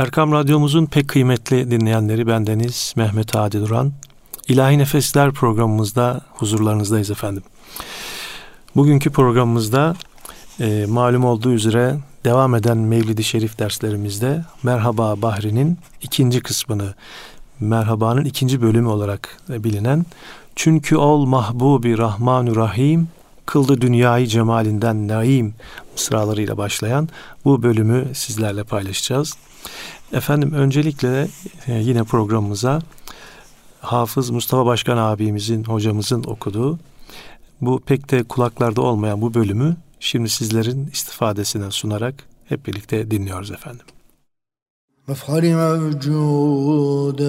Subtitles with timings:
[0.00, 3.92] Erkam Radyomuzun pek kıymetli dinleyenleri bendeniz Mehmet Adi Duran.
[4.48, 7.42] İlahi Nefesler programımızda huzurlarınızdayız efendim.
[8.76, 9.96] Bugünkü programımızda
[10.60, 16.94] e, malum olduğu üzere devam eden Mevlid-i Şerif derslerimizde Merhaba Bahri'nin ikinci kısmını,
[17.60, 20.06] Merhaba'nın ikinci bölümü olarak bilinen
[20.56, 23.08] Çünkü ol mahbubi rahmanu rahim
[23.46, 25.54] kıldı dünyayı cemalinden naim
[25.92, 27.08] mısralarıyla başlayan
[27.44, 29.34] bu bölümü sizlerle paylaşacağız.
[30.12, 31.28] Efendim öncelikle
[31.66, 32.80] e, yine programımıza
[33.80, 36.78] Hafız Mustafa Başkan abimizin, hocamızın okuduğu
[37.60, 43.86] bu pek de kulaklarda olmayan bu bölümü şimdi sizlerin istifadesine sunarak hep birlikte dinliyoruz efendim.
[45.06, 47.24] Mefhari mevcuda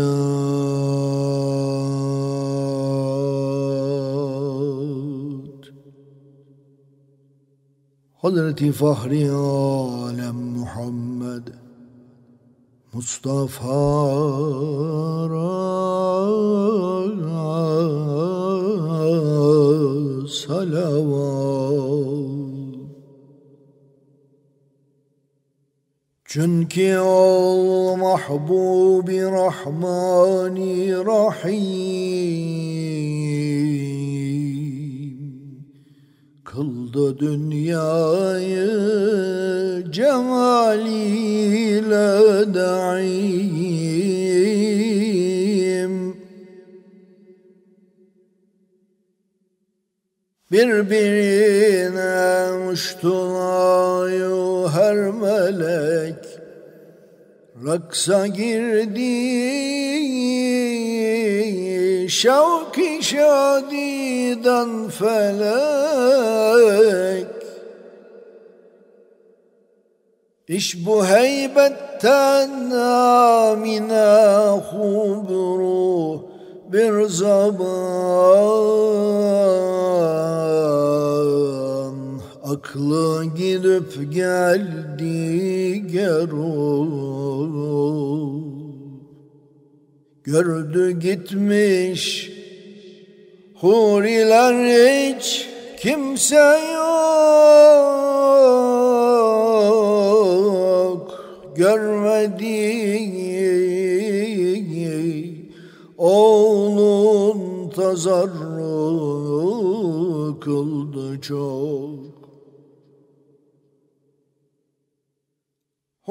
[8.21, 11.60] Hazreti Fahri Alem Muhammed
[12.93, 14.11] مصطفى
[20.27, 21.31] صلوات.
[26.35, 26.77] جنك
[27.99, 32.31] المحبوب رحماني رحيم.
[36.55, 38.71] Kıldı dünyayı
[39.91, 41.83] cemaliyle
[42.53, 43.51] daim.
[50.51, 52.11] Birbirine
[52.71, 56.25] uçtular her melek.
[57.65, 59.01] Raksa girdi
[62.11, 66.21] şevki şadiden felek.
[70.47, 74.09] İş bu heybetten amine
[74.71, 76.21] hubru
[76.71, 77.61] bir zaman.
[82.43, 87.01] Aklı gidip geldi geru
[90.23, 92.31] Gördü gitmiş
[93.55, 95.47] huriler hiç
[95.79, 97.21] kimse yok.
[101.55, 102.81] Görmedi
[105.97, 109.19] oğlun tazarru
[110.39, 111.90] kıldı çok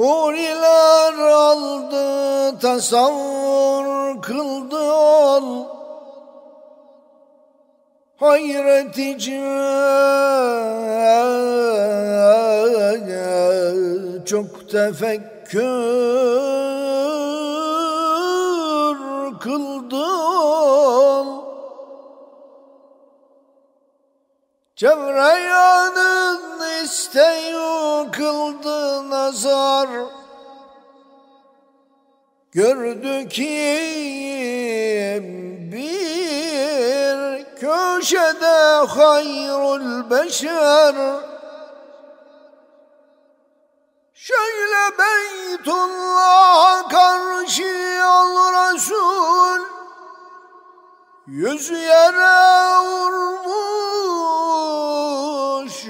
[0.01, 5.67] Huriler aldı tasavvur kıldı ol.
[8.17, 8.99] Hayret
[14.25, 15.61] çok tefekkür
[19.41, 21.27] kıldı ol.
[24.77, 26.50] Cevreyanın
[26.85, 29.89] isteği kıldı nazar.
[32.53, 34.13] Gördü kim
[35.73, 40.95] bir köşede hayrul beşer.
[44.15, 49.61] Şöyle Beytullah karşı al Resul
[51.27, 54.50] Yüz yere vurmuş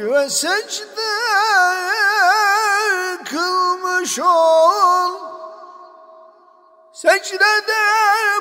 [0.07, 1.11] ve secde
[3.31, 5.13] kılmış ol.
[6.93, 7.85] Secdede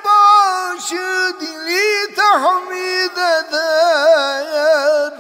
[0.06, 5.14] başı dili tahmid eder.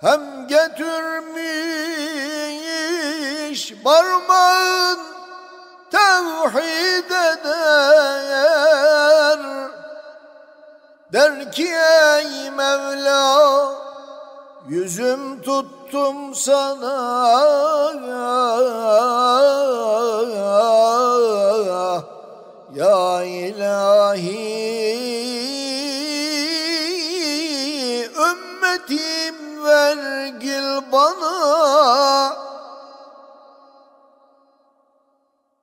[0.00, 1.38] Hem getirmiş
[3.84, 4.98] parmağın
[5.90, 8.58] tevhid eder.
[11.12, 13.88] Der ki ey Mevla
[14.68, 16.98] yüzüm tuttum sana.
[22.74, 24.48] Ya ilahi
[28.16, 32.36] ümmetim vergil bana.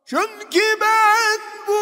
[0.06, 1.81] Çünkü ben bu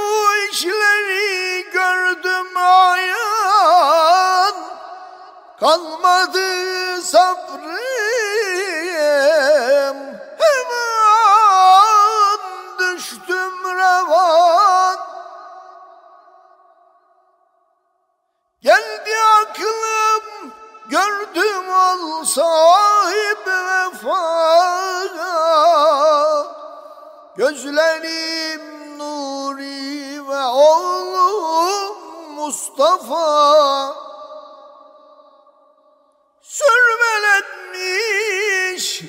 [0.51, 4.53] işleri gördüm ayan.
[5.59, 6.72] Kalmadı
[22.25, 24.43] sahip vefa
[27.37, 31.97] Gözlerim Nuri ve oğlum
[32.33, 33.95] Mustafa.
[36.41, 37.63] Sürmelenmiş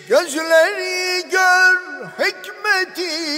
[0.08, 1.76] gözleri gör
[2.18, 3.34] hikmeti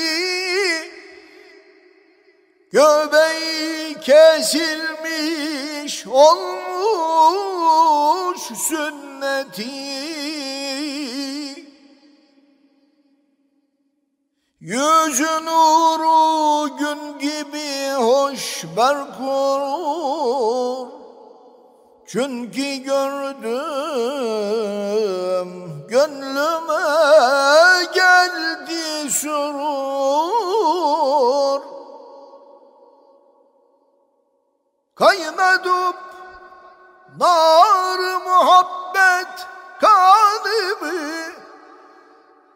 [2.76, 7.60] Göbeği kesilmiş olmuş
[8.68, 9.86] sünneti.
[14.60, 19.66] Yüzü nuru gün gibi hoş berkur.
[22.06, 23.56] Çünkü gördüm
[25.88, 26.84] gönlüme
[27.94, 30.06] geldi surur
[34.96, 35.96] Kaynadıp
[37.20, 39.46] nar muhabbet
[39.80, 41.26] kanımı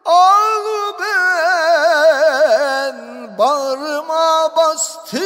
[0.05, 2.97] Ağlı ben
[3.37, 5.21] bağrıma bastım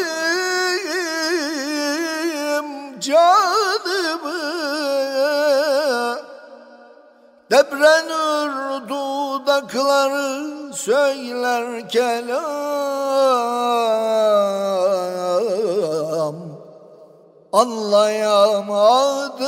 [3.00, 4.35] canımı.
[7.51, 12.45] Debrenür dudakları söyler kelam
[17.56, 19.48] Anlayamadım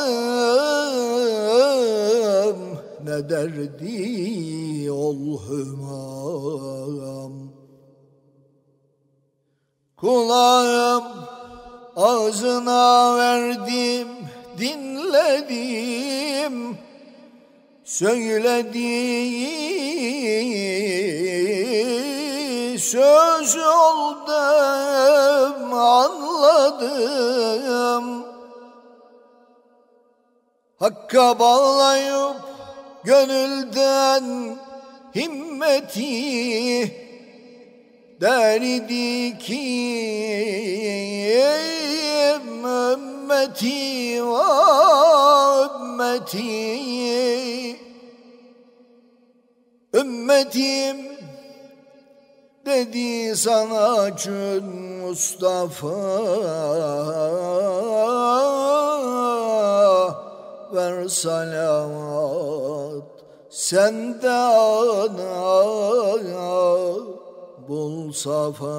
[3.04, 7.33] ne derdi ol hümam
[9.98, 11.04] Kulağım
[11.95, 14.07] ağzına verdim
[14.59, 15.98] dinledim
[17.86, 18.39] Söylediği
[22.80, 24.44] söz oldum
[25.74, 27.36] anladım
[31.07, 32.36] Hakka bağlayıp
[33.04, 34.57] gönülden
[35.15, 36.92] himmeti
[38.21, 39.63] derdi ki
[42.36, 44.44] ümmeti ve
[45.65, 46.57] ümmeti
[49.94, 50.98] ümmetim
[52.65, 54.65] dedi sana çün
[55.01, 55.98] Mustafa
[60.73, 63.03] ver salavat
[63.49, 65.67] sen de ana
[67.67, 68.77] bul safa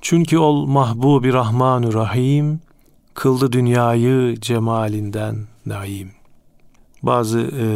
[0.00, 2.60] Çünkü ol mahbubi rahmanü rahim,
[3.14, 6.10] kıldı dünyayı cemalinden naim.
[7.02, 7.66] Bazı e,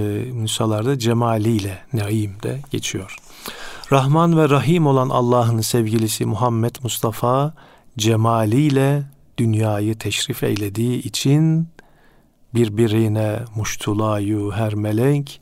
[0.42, 3.16] nüshalarda cemaliyle naim de geçiyor.
[3.92, 7.54] Rahman ve Rahim olan Allah'ın sevgilisi Muhammed Mustafa
[7.98, 9.02] cemaliyle
[9.38, 11.68] dünyayı teşrif eylediği için
[12.54, 15.40] birbirine muştulayu her melek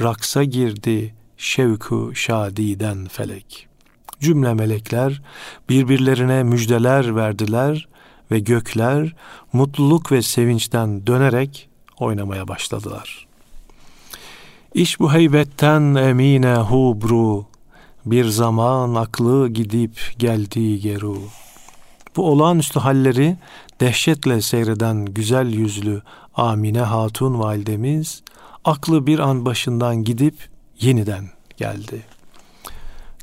[0.00, 3.68] raksa girdi şevku şadiden felek.
[4.20, 5.22] Cümle melekler
[5.68, 7.88] birbirlerine müjdeler verdiler
[8.30, 9.16] ve gökler
[9.52, 11.68] mutluluk ve sevinçten dönerek
[11.98, 13.26] oynamaya başladılar.
[14.74, 17.46] İş bu heybetten emine hubru,
[18.06, 21.18] bir zaman aklı gidip geldi geru.
[22.16, 23.36] Bu olağanüstü halleri
[23.80, 26.02] dehşetle seyreden güzel yüzlü
[26.34, 28.22] Amine Hatun validemiz
[28.64, 30.48] aklı bir an başından gidip
[30.80, 32.02] yeniden geldi.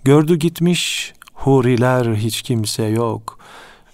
[0.04, 3.40] Gördü gitmiş huriler hiç kimse yok.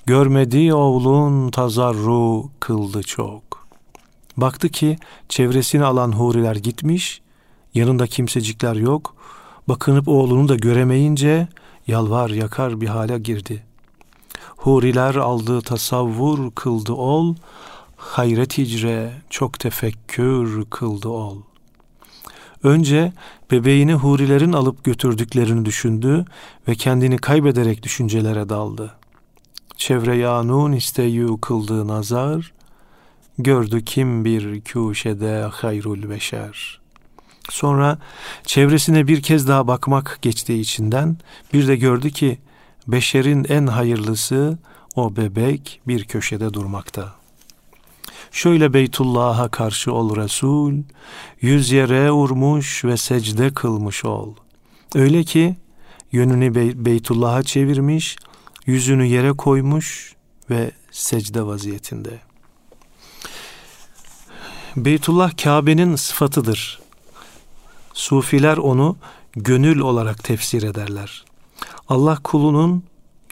[0.06, 3.68] Görmedi oğlun tazarru kıldı çok.
[4.38, 4.98] Baktı ki
[5.29, 7.22] çevresini alan huriler gitmiş,
[7.74, 9.15] yanında kimsecikler yok.
[9.68, 11.48] Bakınıp oğlunu da göremeyince
[11.88, 13.69] yalvar yakar bir hale girdi.
[14.60, 17.36] Huriler aldı tasavvur kıldı ol,
[17.98, 21.38] hayret hicre çok tefekkür kıldı ol.
[22.63, 23.13] Önce
[23.51, 26.25] bebeğini hurilerin alıp götürdüklerini düşündü
[26.68, 28.96] ve kendini kaybederek düşüncelere daldı.
[29.78, 32.54] Çevre yanun isteyu kıldığı nazar,
[33.38, 36.80] gördü kim bir kuşede hayrul beşer.
[37.50, 37.98] Sonra
[38.44, 41.18] çevresine bir kez daha bakmak geçti içinden,
[41.54, 42.39] bir de gördü ki
[42.91, 44.58] beşerin en hayırlısı
[44.96, 47.15] o bebek bir köşede durmakta.
[48.31, 50.74] Şöyle Beytullah'a karşı ol Resul,
[51.41, 54.34] yüz yere vurmuş ve secde kılmış ol.
[54.96, 55.58] Öyle ki
[56.12, 58.15] yönünü Bey Beytullah'a çevirmiş,
[58.65, 60.15] yüzünü yere koymuş
[60.50, 62.19] ve secde vaziyetinde.
[64.75, 66.79] Beytullah Kabe'nin sıfatıdır.
[67.93, 68.98] Sufiler onu
[69.36, 71.29] gönül olarak tefsir ederler.
[71.89, 72.84] Allah kulunun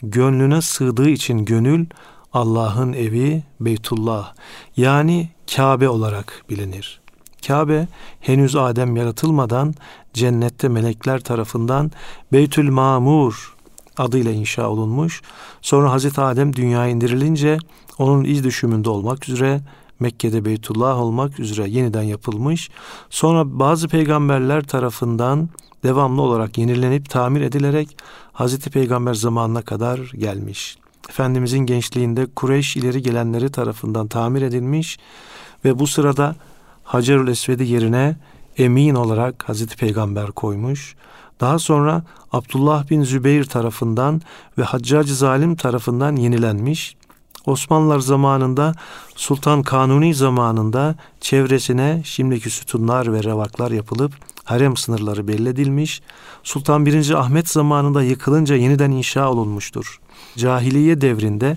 [0.02, 1.86] gönlüne sığdığı için gönül
[2.32, 4.34] Allah'ın evi Beytullah
[4.76, 7.00] yani Kabe olarak bilinir.
[7.46, 7.88] Kabe
[8.20, 9.74] henüz Adem yaratılmadan
[10.14, 11.90] cennette melekler tarafından
[12.32, 13.56] Beytül Mamur
[13.96, 15.22] adıyla inşa olunmuş.
[15.62, 17.58] Sonra Hazreti Adem dünyaya indirilince
[17.98, 19.60] onun iz düşümünde olmak üzere
[20.00, 22.70] Mekke'de Beytullah olmak üzere yeniden yapılmış.
[23.10, 25.48] Sonra bazı peygamberler tarafından
[25.82, 27.96] devamlı olarak yenilenip tamir edilerek
[28.32, 30.78] Hazreti Peygamber zamanına kadar gelmiş.
[31.08, 34.98] Efendimizin gençliğinde Kureyş ileri gelenleri tarafından tamir edilmiş
[35.64, 36.36] ve bu sırada
[36.84, 38.16] Hacerül Esved'i yerine
[38.58, 40.96] emin olarak Hazreti Peygamber koymuş.
[41.40, 42.02] Daha sonra
[42.32, 44.22] Abdullah bin Zübeyir tarafından
[44.58, 46.96] ve Haccacı Zalim tarafından yenilenmiş.
[47.46, 48.74] Osmanlılar zamanında
[49.16, 54.12] Sultan Kanuni zamanında çevresine şimdiki sütunlar ve revaklar yapılıp
[54.44, 55.84] harem sınırları belli.
[56.42, 57.10] Sultan 1.
[57.10, 60.00] Ahmet zamanında yıkılınca yeniden inşa olunmuştur.
[60.36, 61.56] Cahiliye devrinde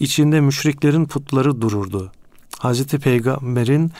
[0.00, 2.12] içinde müşriklerin putları dururdu.
[2.58, 3.92] Hazreti Peygamber'in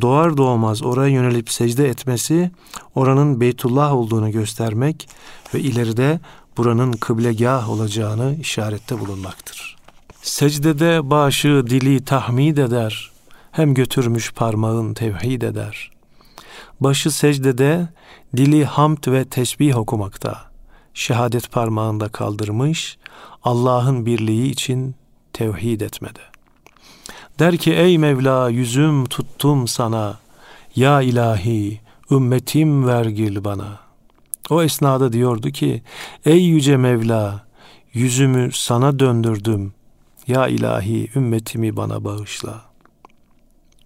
[0.00, 2.50] doğar doğmaz oraya yönelip secde etmesi
[2.94, 5.08] oranın Beytullah olduğunu göstermek
[5.54, 6.20] ve ileride
[6.56, 9.79] buranın kıblegah olacağını işarette bulunmaktır.
[10.22, 13.10] Secdede başı dili tahmid eder,
[13.52, 15.90] hem götürmüş parmağın tevhid eder.
[16.80, 17.88] Başı secdede,
[18.36, 20.50] dili hamd ve tesbih okumakta.
[20.94, 22.98] Şehadet parmağında kaldırmış,
[23.42, 24.94] Allah'ın birliği için
[25.32, 26.20] tevhid etmede.
[27.38, 30.18] Der ki ey Mevla yüzüm tuttum sana,
[30.76, 33.78] ya ilahi ümmetim vergil bana.
[34.50, 35.82] O esnada diyordu ki
[36.24, 37.46] ey yüce Mevla
[37.92, 39.72] yüzümü sana döndürdüm,
[40.30, 42.60] ya ilahi ümmetimi bana bağışla.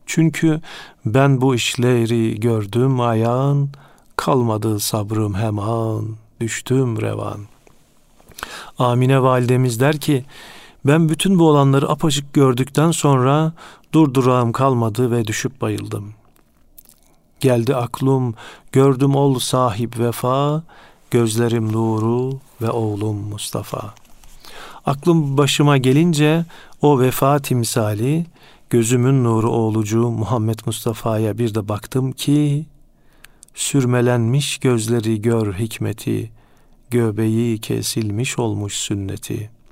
[0.07, 0.61] Çünkü
[1.07, 3.71] ben bu işleri gördüm ayağın,
[4.17, 7.41] kalmadı sabrım hemen, düştüm revan.
[8.79, 10.25] Amine validemiz der ki,
[10.85, 13.53] ben bütün bu olanları apaçık gördükten sonra
[13.93, 16.15] durdurağım kalmadı ve düşüp bayıldım.
[17.41, 18.35] Geldi aklım,
[18.73, 20.63] gördüm ol sahip vefa,
[21.11, 23.95] gözlerim nuru ve oğlum Mustafa.
[24.87, 26.45] Aklım başıma gelince
[26.83, 28.27] o vefa timsali,
[28.71, 32.67] gözümün nuru oğlucu Muhammed Mustafa'ya bir de baktım ki,
[33.55, 36.31] sürmelenmiş gözleri gör hikmeti,
[36.91, 39.65] göbeği kesilmiş olmuş sünneti.''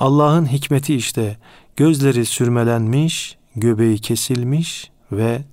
[0.00, 1.36] Allah'ın hikmeti işte
[1.76, 5.44] gözleri sürmelenmiş, göbeği kesilmiş ve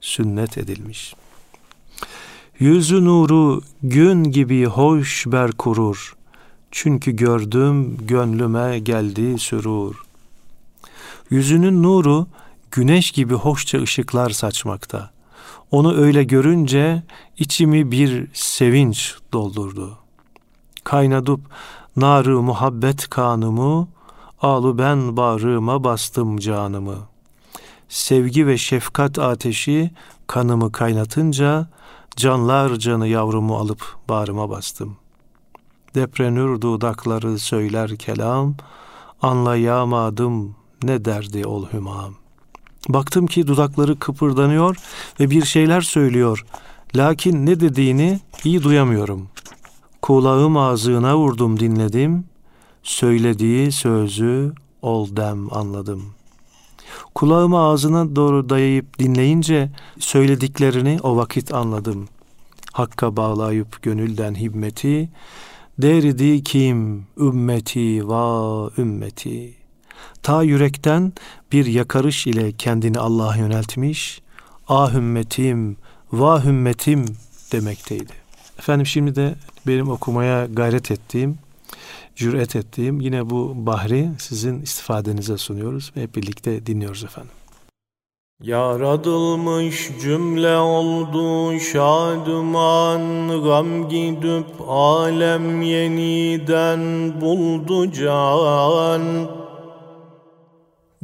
[0.00, 1.14] sünnet edilmiş.
[2.58, 6.16] Yüzü nuru gün gibi hoş ber kurur.
[6.70, 10.02] Çünkü gördüm gönlüme geldi sürur.
[11.30, 12.26] Yüzünün nuru
[12.70, 15.10] güneş gibi hoşça ışıklar saçmakta.
[15.70, 17.02] Onu öyle görünce
[17.38, 19.98] içimi bir sevinç doldurdu.
[20.84, 21.40] Kaynadıp
[21.96, 23.88] Narı muhabbet kanımı,
[24.42, 26.96] alı ben bağrıma bastım canımı.
[27.88, 29.90] Sevgi ve şefkat ateşi
[30.26, 31.68] kanımı kaynatınca,
[32.16, 34.96] canlar canı yavrumu alıp bağrıma bastım.
[35.94, 38.54] Deprenür dudakları söyler kelam,
[39.22, 42.14] anlayamadım ne derdi ol hümam.
[42.88, 44.76] Baktım ki dudakları kıpırdanıyor
[45.20, 46.44] ve bir şeyler söylüyor.
[46.96, 49.28] Lakin ne dediğini iyi duyamıyorum.
[50.02, 52.24] Kulağım ağzına vurdum dinledim,
[52.82, 56.02] söylediği sözü ol dem anladım.
[57.14, 62.08] Kulağımı ağzına doğru dayayıp dinleyince söylediklerini o vakit anladım.
[62.72, 65.08] Hakka bağlayıp gönülden himmeti,
[65.78, 69.54] derdi kim ümmeti va ümmeti.
[70.22, 71.12] Ta yürekten
[71.52, 74.22] bir yakarış ile kendini Allah'a yöneltmiş,
[74.68, 75.76] ah ümmetim,
[76.12, 77.04] va ümmetim
[77.52, 78.12] demekteydi.
[78.58, 79.34] Efendim şimdi de
[79.66, 81.38] benim okumaya gayret ettiğim,
[82.16, 87.32] cüret ettiğim yine bu bahri sizin istifadenize sunuyoruz ve hep birlikte dinliyoruz efendim.
[88.42, 93.02] Yaradılmış cümle oldu şaduman
[93.44, 96.80] Gam gidip alem yeniden
[97.20, 99.02] buldu can.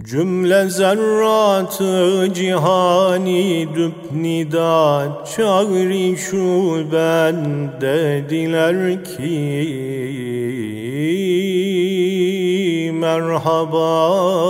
[0.00, 9.70] Cümle zerratı cihani düpnida çağri şu ben dediler ki
[12.94, 14.46] merhaban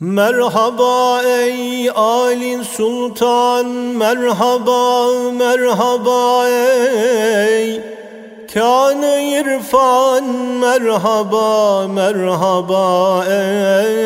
[0.00, 3.66] Merhaba ey Ali Sultan
[3.98, 7.82] merhaba merhaba ey
[8.46, 10.24] Kâne irfan
[10.62, 13.98] merhaba merhaba ey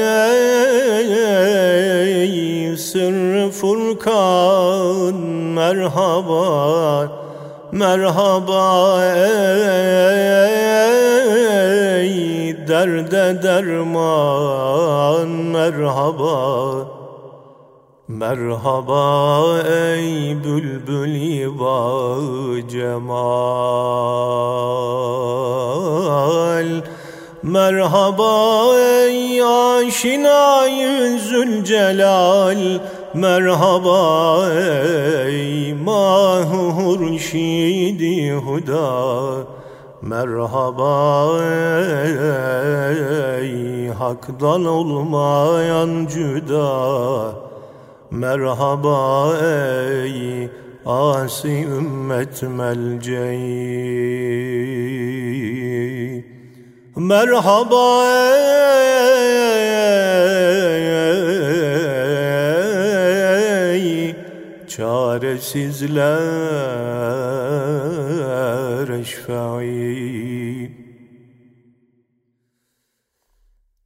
[2.76, 5.14] Sırrı Furkan
[5.52, 7.21] merhaba
[7.72, 9.04] merhaba
[11.96, 12.12] ey
[12.68, 16.86] derde derman merhaba.
[18.08, 21.14] Merhaba ey bülbül
[22.68, 23.22] cemal.
[27.42, 32.78] Merhaba ey aşinayı zülcelal
[33.14, 38.92] Merhaba ey mahur şidi huda.
[40.02, 41.38] Merhaba
[43.40, 47.32] ey hakdan olmayan cüda
[48.10, 50.48] Merhaba ey
[50.86, 53.52] asi ümmet melceği
[56.96, 58.81] Merhaba ey
[65.42, 66.08] çaresizler
[69.00, 70.72] eşfai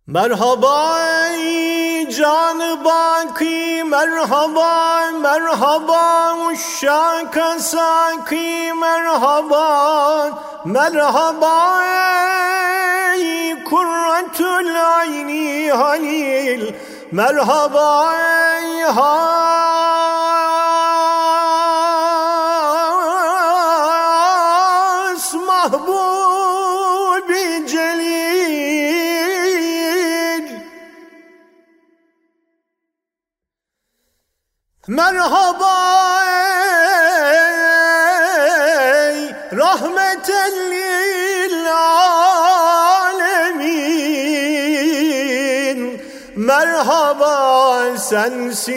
[0.07, 0.99] Merhaba
[1.31, 10.31] ey canı baki merhaba merhaba uşşaka saki merhaba
[10.65, 11.83] merhaba
[13.15, 16.75] ey kurratül ayni halil.
[17.13, 19.66] Merhaba ey has
[34.89, 35.77] Merhaba
[38.07, 40.55] ey rahmeten
[41.69, 43.41] alemin.
[46.37, 48.77] Merhaba sensin.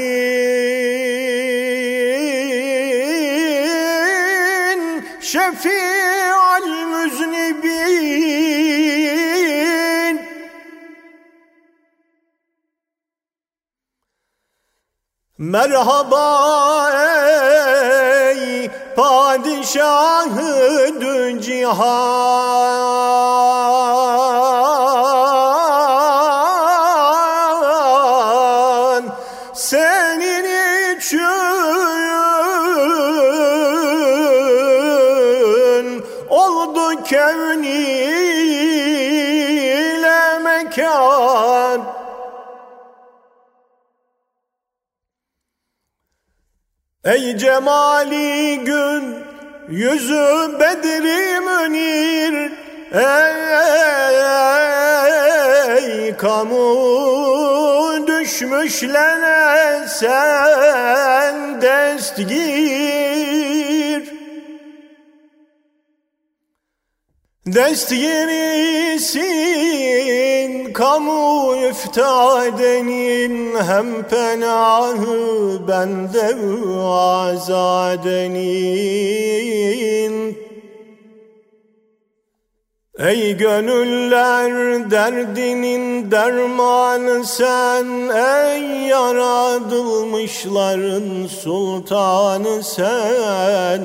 [5.22, 8.39] Şefi'al müznibin
[15.40, 16.28] Merhaba
[18.30, 20.56] ey padişahı
[21.02, 22.80] dü cihan
[47.10, 49.16] Ey cemali gün
[49.70, 52.52] yüzü bedri münir
[55.78, 56.88] Ey kamu
[58.08, 63.10] düşmüşlere sen destgir
[67.46, 70.29] Destgirisin
[70.80, 76.36] kamu iftadenin hem penahı bende
[76.88, 78.60] azadenin.
[83.00, 84.52] Ey gönüller
[84.92, 93.82] derdinin dermanı sen Ey yaratılmışların sultanı sen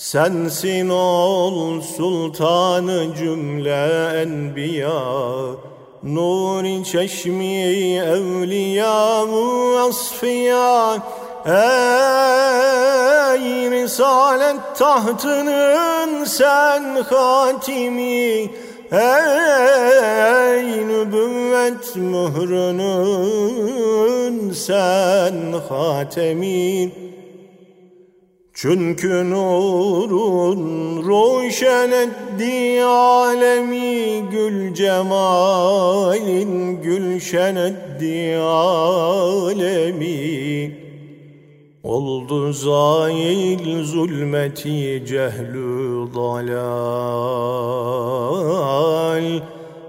[0.00, 3.84] Sensin ol sultanı cümle
[4.22, 5.02] enbiya
[6.02, 7.62] Nuri çeşmi
[7.96, 9.24] evliya
[9.88, 10.96] asfiya.
[11.46, 11.54] Ey
[13.70, 18.50] risalet tahtının sen hatimi
[18.92, 23.10] Ey nübüvvet mührünün
[24.52, 25.34] sen
[25.68, 27.09] hatemi
[28.62, 30.62] çünkü nurun
[31.06, 40.10] roşen etti alemi Gül cemalin gülşen etti alemi.
[41.84, 47.00] Oldu zail zulmeti cehlü dalal.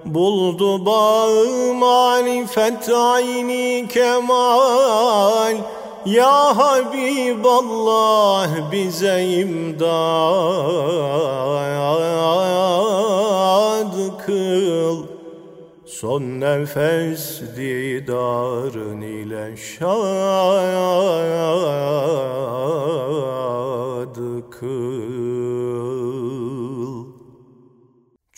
[0.06, 5.56] Buldu bağı marifet ayni kemal
[6.06, 9.92] ya Habiballah bize imdad
[14.26, 14.98] kıl.
[15.86, 19.82] Son nefes didarın ile şad
[24.52, 26.01] kıl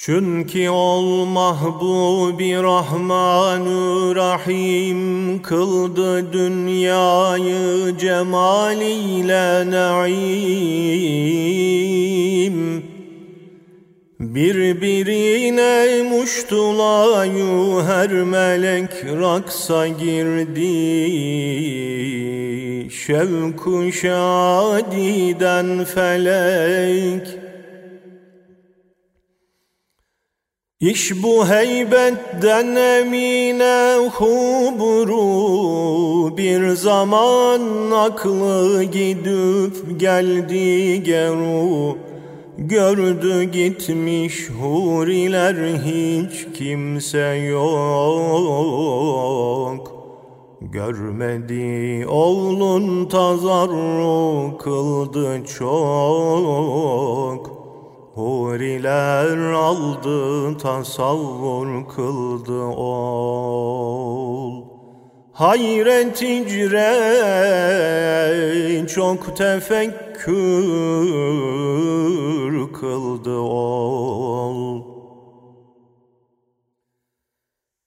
[0.05, 10.23] Çünkü ol mahbubi Rahmanü Rahim kıldı dünyayı cemaliyle naim.
[14.19, 20.73] Birbirine muştulayu her melek raksa girdi.
[22.91, 27.42] Şevku şadiden felek
[30.83, 35.17] İş bu heybetten emine huburu
[36.37, 41.97] Bir zaman aklı gidip geldi geru.
[42.57, 47.63] Gördü gitmiş huriler hiç kimse yok.
[50.61, 57.62] Görmedi oğlun tazarru kıldı çok
[58.15, 64.63] Huriler aldı tasavvur kıldı ol.
[65.33, 66.93] Hayret icre
[68.87, 70.33] çok tefekkür
[72.73, 74.83] kıldı ol.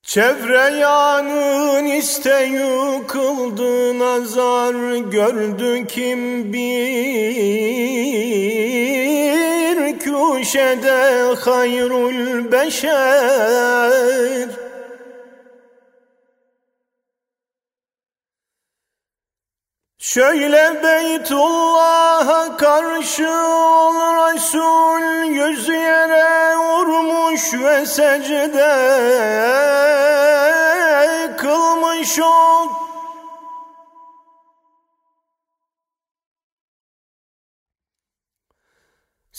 [0.03, 8.76] Çevre yanın isteyu kıldı nazar gördü kim bir
[9.99, 14.49] kuşede hayrul beşer.
[19.99, 28.77] Şöyle Beytullah'a karşı ol Resul Yüz yere vurmuş ve secde
[31.37, 32.86] kılmış ol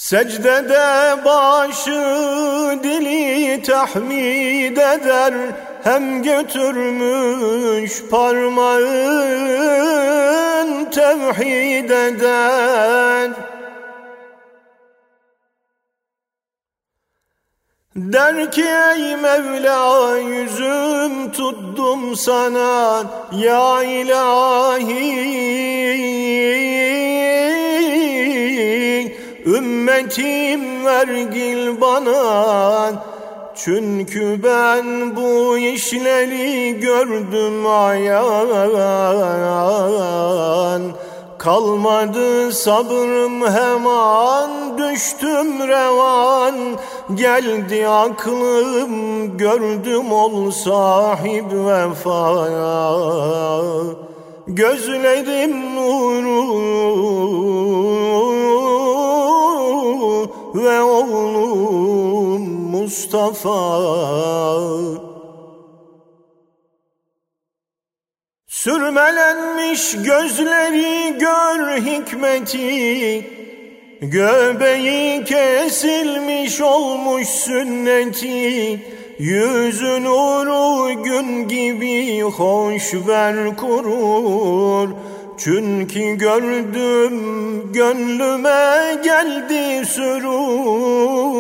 [0.08, 2.02] Secdede başı
[2.84, 5.34] dili tahmid eder
[5.84, 8.86] Hem götürmüş parmağın
[10.92, 13.32] tevhid eder.
[17.96, 25.28] Der ki ey Mevla yüzüm tuttum sana ya ilahi
[29.48, 32.94] Ümmetim vergil bana
[33.56, 38.42] çünkü ben bu işleri gördüm ayan.
[41.38, 46.56] Kalmadı sabrım hemen düştüm revan.
[47.16, 52.48] Geldi aklım gördüm ol sahip vefa.
[54.48, 56.48] Gözlerim nuru
[60.64, 62.42] ve oğlum
[62.72, 63.78] Mustafa.
[68.48, 73.28] Sürmelenmiş gözleri gör hikmeti.
[74.02, 78.82] Göbeği kesilmiş olmuş sünneti.
[79.20, 84.90] Yüzün nuru gün gibi hoş ver kurur
[85.38, 87.14] çünkü gördüm
[87.74, 91.38] gönlüme geldi sürur.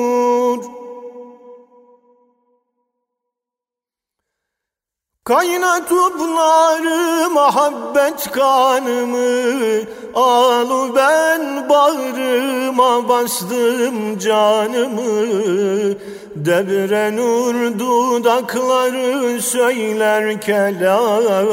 [5.24, 15.22] Kaynatıp narı muhabbet kanımı Alı ben bağrıma bastım canımı.
[16.36, 21.48] Debre nur dudakları söyler kelam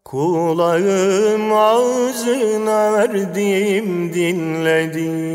[0.06, 5.30] Kulağım ağzına verdim dinledim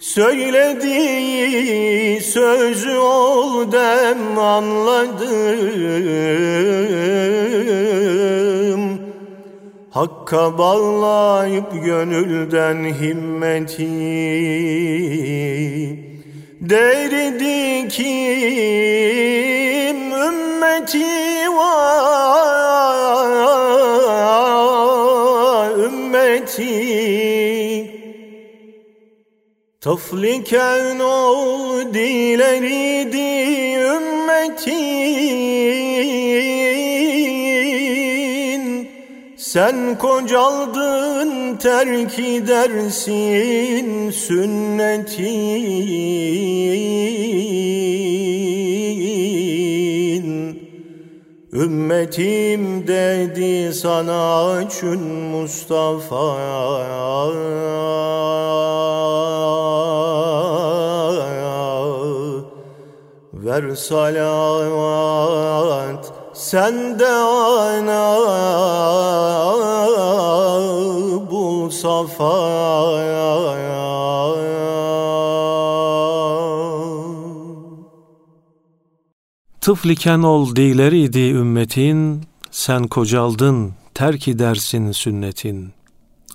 [0.00, 5.50] Söylediği sözü ol dem anladım
[9.90, 13.88] Hakka bağlayıp gönülden himmeti.
[16.60, 18.06] Derdi kim?
[20.12, 22.10] Ümmeti var.
[25.78, 26.70] Ümmeti.
[29.80, 33.30] Tafliken ol dileridi
[33.80, 35.20] ümmetin
[39.52, 45.30] Sen kocaldın terk edersin sünnetin.
[51.52, 56.36] Ümmetim dedi sana çün Mustafa.
[63.32, 65.00] Ver salavat
[66.40, 68.16] sen de ana
[71.30, 73.30] bul safaya
[79.60, 80.56] Tıfliken ol
[80.92, 85.72] idi ümmetin, sen kocaldın, terk edersin sünnetin.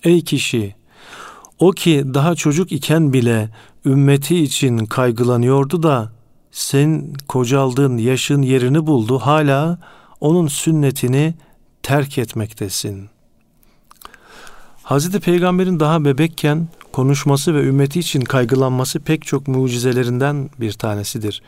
[0.04, 0.76] Ey kişi,
[1.60, 3.50] o ki daha çocuk iken bile
[3.86, 6.15] ümmeti için kaygılanıyordu da,
[6.56, 9.78] sen kocaldın, yaşın yerini buldu, hala
[10.22, 11.34] onun sünnetini
[11.84, 13.10] terk etmektesin.
[14.84, 21.42] Hazreti Peygamber'in daha bebekken konuşması ve ümmeti için kaygılanması pek çok mucizelerinden bir tanesidir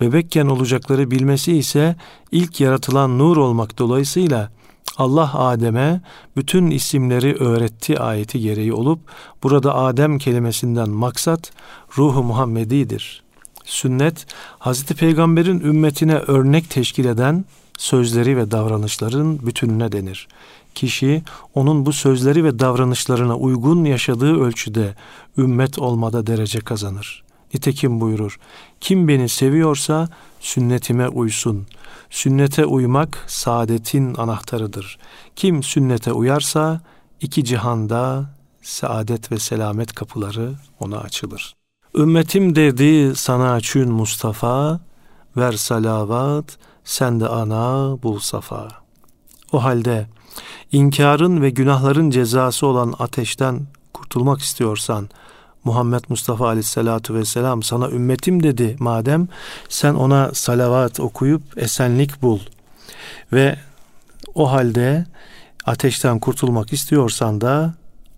[0.00, 1.96] bebekken olacakları bilmesi ise
[2.32, 4.50] ilk yaratılan nur olmak dolayısıyla
[4.96, 6.00] Allah Adem'e
[6.36, 9.00] bütün isimleri öğretti ayeti gereği olup
[9.42, 11.52] burada Adem kelimesinden maksat
[11.98, 13.22] ruhu Muhammedidir.
[13.70, 14.26] Sünnet
[14.58, 17.44] Hazreti Peygamber'in ümmetine örnek teşkil eden
[17.78, 20.28] sözleri ve davranışların bütününe denir.
[20.74, 21.22] Kişi
[21.54, 24.94] onun bu sözleri ve davranışlarına uygun yaşadığı ölçüde
[25.38, 27.24] ümmet olmada derece kazanır.
[27.54, 28.38] Nitekim buyurur.
[28.80, 30.08] Kim beni seviyorsa
[30.40, 31.66] sünnetime uysun.
[32.10, 34.98] Sünnete uymak saadetin anahtarıdır.
[35.36, 36.80] Kim sünnete uyarsa
[37.20, 38.30] iki cihanda
[38.62, 41.59] saadet ve selamet kapıları ona açılır.
[41.94, 44.80] Ümmetim dedi sana açın Mustafa,
[45.36, 48.68] ver salavat, sen de ana bul safa.
[49.52, 50.06] O halde
[50.72, 53.60] inkarın ve günahların cezası olan ateşten
[53.94, 55.08] kurtulmak istiyorsan,
[55.64, 59.28] Muhammed Mustafa Aleyhisselatu Vesselam sana ümmetim dedi madem
[59.68, 62.40] sen ona salavat okuyup esenlik bul
[63.32, 63.58] ve
[64.34, 65.06] o halde
[65.64, 67.74] ateşten kurtulmak istiyorsan da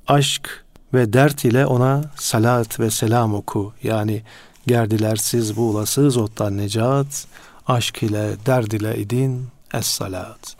[0.07, 3.73] aşk ve dert ile ona salat ve selam oku.
[3.83, 4.23] Yani
[4.67, 7.27] gerdilersiz buğulasız ottan necat,
[7.67, 10.57] aşk ile derd ile idin es salat.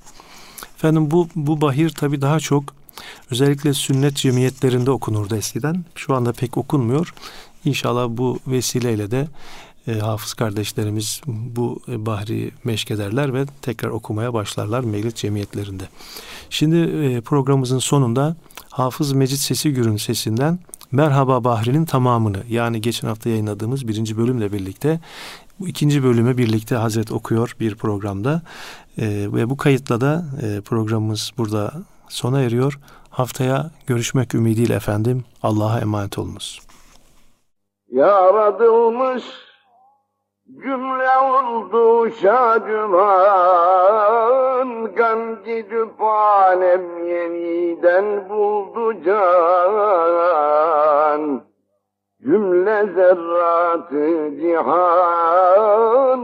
[0.77, 2.65] Efendim bu, bu bahir tabi daha çok
[3.31, 5.85] Özellikle sünnet cemiyetlerinde okunurdu eskiden.
[5.95, 7.15] Şu anda pek okunmuyor.
[7.65, 9.29] İnşallah bu vesileyle de
[9.89, 15.85] e, hafız kardeşlerimiz bu e, bahri meşk ederler ve tekrar okumaya başlarlar mevlid cemiyetlerinde.
[16.51, 18.37] Şimdi e, programımızın sonunda
[18.71, 20.59] Hafız Mecit Sesi Gür'ün sesinden
[20.93, 25.01] Merhaba Bahri'nin tamamını yani geçen hafta yayınladığımız birinci bölümle birlikte
[25.61, 28.43] bu ikinci bölümü birlikte Hazret okuyor bir programda
[28.99, 31.73] e, ve bu kayıtla da e, programımız burada
[32.09, 32.79] sona eriyor.
[33.11, 35.25] Haftaya görüşmek ümidiyle efendim.
[35.43, 36.61] Allah'a emanet olunuz.
[37.91, 39.23] Yaratılmış
[40.61, 43.63] cümle oldu şadıman
[44.95, 50.43] Gam gidip alem yeniden buldu can.
[52.23, 56.23] Cümle zerratı cihan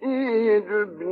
[0.00, 1.03] İdüb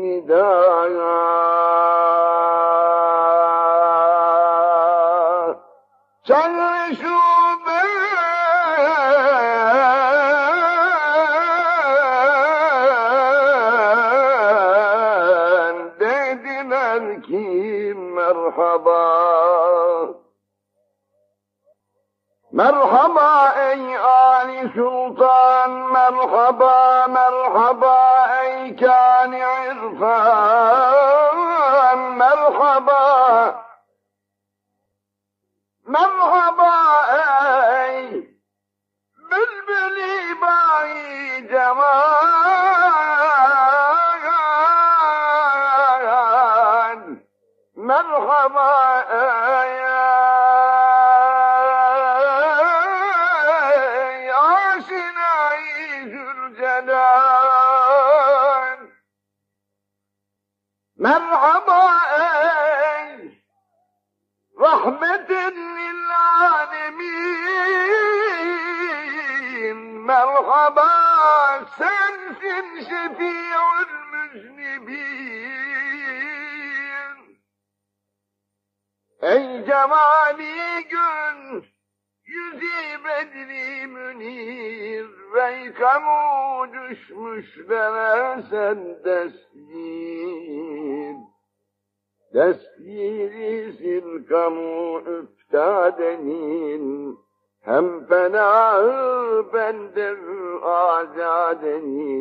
[70.42, 70.90] Merhaba
[71.78, 74.98] sensin şefi'ül müznibin
[79.22, 81.38] Ey cemali gün
[82.24, 91.16] yüzü bedri münir ve kamu düşmüşlere sen destir.
[92.34, 96.84] Destiri sil kamu üftadenin,
[97.64, 100.18] hem fenahı bendir
[100.62, 102.18] azadeyim.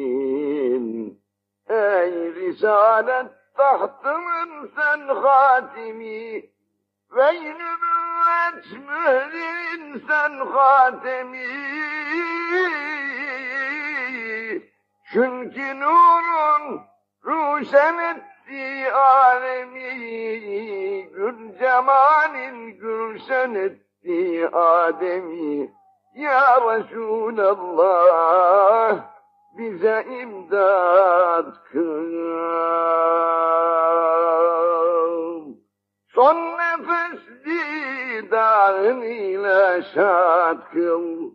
[1.69, 6.43] Ey risalet tahtımın sen hatimi.
[7.15, 11.47] Veyn nübüvvet mührin sen hatemi.
[15.13, 16.81] Çünkü nurun
[17.25, 19.91] ruşen etti alemi.
[21.13, 23.90] Gül cemalin gülşen etti
[24.53, 25.73] ademi
[26.15, 27.71] ya Resulallah
[29.57, 32.11] bize imdat kıl.
[36.07, 41.31] Son nefes didağın ile şad kıl.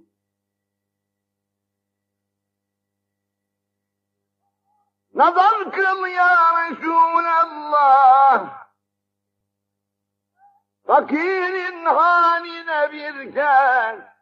[5.15, 6.37] Nazar kıl ya
[6.71, 8.16] Resulallah.
[10.87, 14.17] Fakirin haline bir kez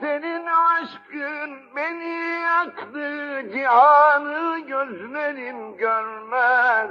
[0.00, 6.90] senin aşkın beni yaktı, cihanı gözlerim görmez.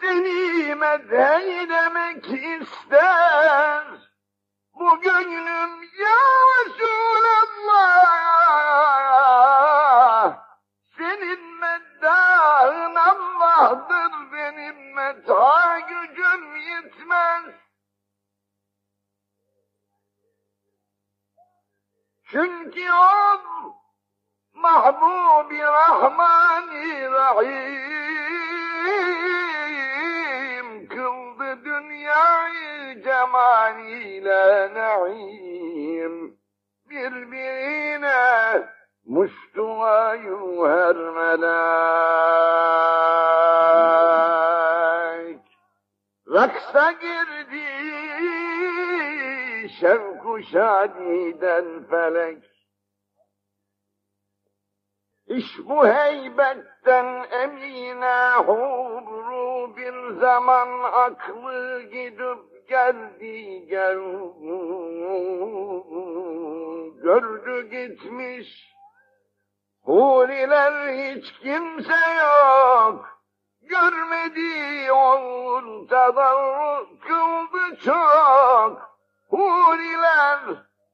[0.00, 3.84] Seni medheylemek ister,
[4.74, 6.18] bu gönlüm ya
[6.66, 7.84] Resulallah.
[10.98, 11.43] Senin
[12.04, 17.54] meddahın Allah'dır benim medha gücüm yetmez.
[22.24, 23.40] Çünkü o
[24.54, 27.48] Mahbubi Rahmani Rahim
[30.88, 35.43] kıldı dünyayı cemaliyle naim
[40.14, 41.44] muştuğayı her melek
[46.28, 47.64] raksa girdi
[49.80, 52.44] şevku şadiden felek.
[55.26, 63.98] İş bu heybetten emine hubru bir zaman aklı gidip geldi gel.
[67.02, 68.73] Gördü gitmiş
[69.84, 73.18] huriler hiç kimse yok.
[73.62, 78.94] Görmedi onun tadarruk kıldı çok.
[79.30, 80.40] Huriler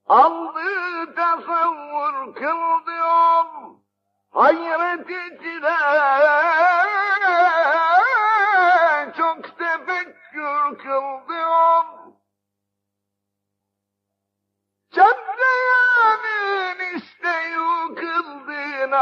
[0.09, 2.91] aldı tasavvur kıldı.
[2.99, 3.47] Yol
[4.31, 5.77] hayret içine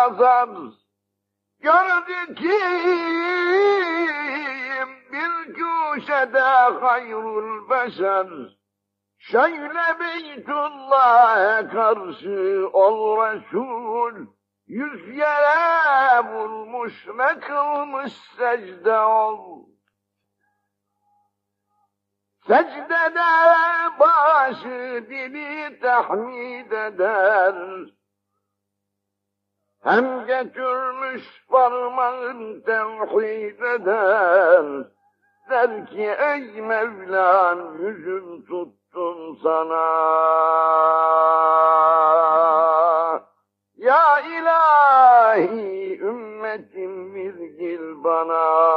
[0.09, 0.49] kıldı nazar
[1.61, 2.89] Gördü kim
[5.13, 6.41] bir köşede
[6.81, 8.27] hayrul beşer
[9.19, 14.27] Şöyle Beytullah'a karşı ol Resul
[14.67, 19.67] Yüz yere vurmuş ve kılmış secde ol.
[22.47, 23.21] Secdede
[24.01, 27.55] başı dili tahmid eder.
[29.89, 34.65] Hem getirmiş parmağın tevhid eder.
[35.51, 39.85] Der ki ey Mevlam yüzüm tuttum sana.
[43.77, 48.69] Ya ilahi ümmetim virgil bana.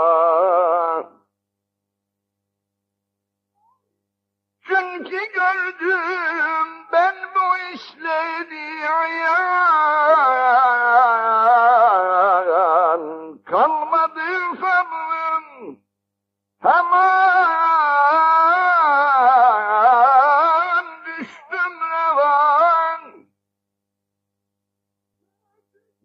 [4.71, 10.21] Çünkü gördüm ben bu işleri ayan.
[13.45, 14.21] Kalmadı
[14.61, 15.79] sabrım
[16.59, 17.25] hemen
[21.05, 23.01] düştüm revan.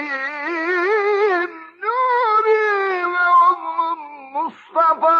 [1.81, 3.99] Nuri ve oğlum
[4.33, 5.17] Mustafa.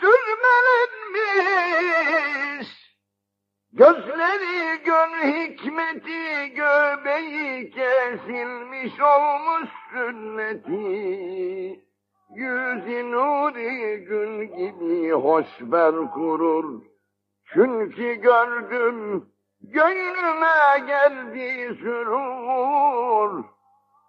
[0.00, 1.48] Sürmelenmiş
[3.72, 11.87] Gözleri gön hikmeti göbeği kesilmiş olmuş sünneti.
[12.38, 16.82] Yüzü nuri gül gibi hoşber kurur.
[17.44, 19.26] Çünkü gördüm
[19.60, 23.44] gönlüme geldi sürur.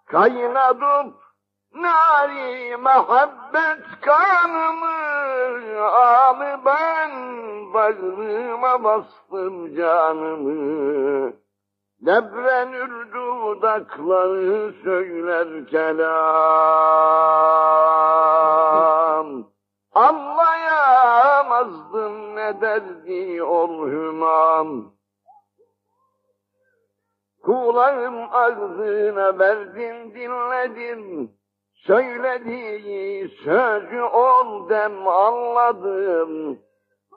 [0.06, 1.14] Kaynadıp
[1.74, 5.00] nari muhabbet kanımı
[5.80, 7.10] Ağlı ben
[7.74, 11.32] bağrıma bastım canımı
[12.06, 16.00] Debrenür dudakları söyler kelam.
[19.92, 24.92] Anlayamazdım ne derdi ol hümam.
[27.42, 31.30] Kulağım ağzına verdim dinledim.
[31.74, 36.58] Söylediği sözü ol dem anladım.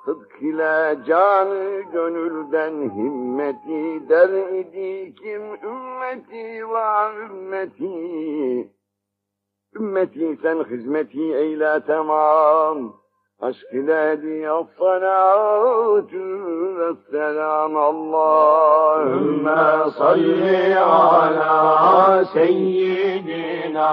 [0.05, 4.29] Sıdk ile canı gönülden himmeti der
[4.59, 8.71] idi kim ümmeti ve ümmeti.
[9.75, 13.02] Ümmeti sen hizmeti eyle tamam.
[13.43, 16.23] Aşk ile diye salatu
[16.77, 19.61] ve selam Allahümme
[19.97, 23.91] salli ala seyyidina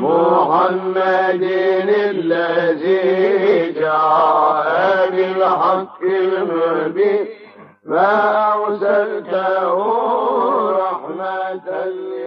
[0.00, 7.28] Muhammedin illezi ca'e bil hakkil mübin
[7.84, 7.98] ve
[8.54, 9.84] erseltehu
[10.78, 12.17] rahmeten